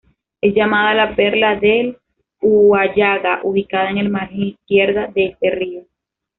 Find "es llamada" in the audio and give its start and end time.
0.41-0.95